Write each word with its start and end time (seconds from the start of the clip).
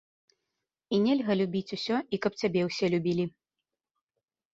І 0.95 0.99
нельга 1.05 1.33
любіць 1.41 1.73
усё, 1.77 1.97
і 2.17 2.21
каб 2.23 2.33
цябе 2.41 2.61
ўсе 2.69 2.85
любілі. 2.95 3.25